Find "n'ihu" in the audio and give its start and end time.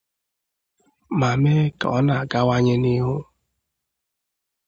2.81-3.17